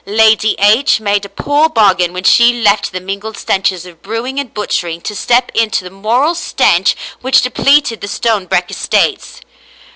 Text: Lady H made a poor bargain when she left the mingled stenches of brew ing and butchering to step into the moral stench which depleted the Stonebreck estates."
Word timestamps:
Lady 0.07 0.55
H 0.57 0.99
made 0.99 1.25
a 1.25 1.29
poor 1.29 1.69
bargain 1.69 2.11
when 2.11 2.23
she 2.23 2.59
left 2.63 2.91
the 2.91 2.99
mingled 2.99 3.37
stenches 3.37 3.85
of 3.85 4.01
brew 4.01 4.25
ing 4.25 4.39
and 4.39 4.51
butchering 4.51 4.99
to 5.01 5.15
step 5.15 5.51
into 5.53 5.83
the 5.83 5.91
moral 5.91 6.33
stench 6.33 6.95
which 7.21 7.43
depleted 7.43 8.01
the 8.01 8.07
Stonebreck 8.07 8.71
estates." 8.71 9.41